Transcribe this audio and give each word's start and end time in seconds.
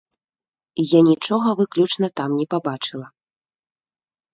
Я 0.93 0.99
нічога 1.11 1.55
выключна 1.61 2.13
там 2.23 2.29
не 2.41 2.45
пабачыла. 2.57 3.07